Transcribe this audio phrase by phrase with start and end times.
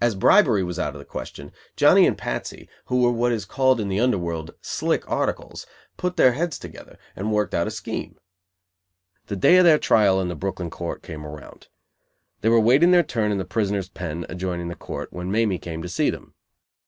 [0.00, 3.80] As bribery was out of the question, Johnny and Patsy, who were what is called
[3.80, 8.16] in the underworld "slick articles," put their heads together, and worked out a scheme.
[9.26, 11.66] The day of their trial in the Brooklyn Court came around.
[12.42, 15.82] They were waiting their turn in the prisoner's "pen," adjoining the Court, when Mamie came
[15.82, 16.34] to see them.